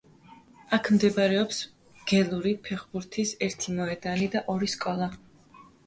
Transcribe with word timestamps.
აქ 0.77 0.89
მდებარეობს 0.95 1.59
გელური 2.13 2.55
ფეხბურთის 2.71 3.37
ერთი 3.51 3.79
მოედანი 3.79 4.35
და 4.39 4.47
ორი 4.57 4.77
სკოლა. 4.79 5.17